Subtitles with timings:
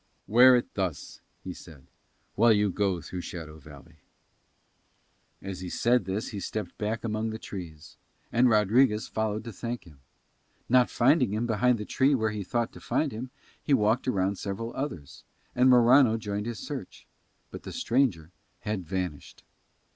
[0.25, 1.85] "Wear it thus," he said,
[2.33, 3.97] "while you go through Shadow Valley."
[5.43, 7.97] As he said this he stepped back among the trees,
[8.31, 9.99] and Rodriguez followed to thank him.
[10.67, 13.29] Not finding him behind the tree where he thought to find him,
[13.61, 17.05] he walked round several others, and Morano joined his search;
[17.51, 18.31] but the stranger
[18.61, 19.43] had vanished.